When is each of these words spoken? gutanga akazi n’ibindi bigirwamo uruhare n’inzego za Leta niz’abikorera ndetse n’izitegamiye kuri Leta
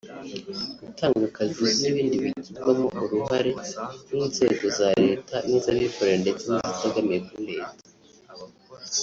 gutanga 0.87 1.21
akazi 1.29 1.61
n’ibindi 1.81 2.15
bigirwamo 2.23 2.85
uruhare 3.03 3.51
n’inzego 4.11 4.65
za 4.77 4.89
Leta 5.03 5.35
niz’abikorera 5.47 6.17
ndetse 6.23 6.45
n’izitegamiye 6.49 7.19
kuri 7.27 7.43
Leta 7.51 7.79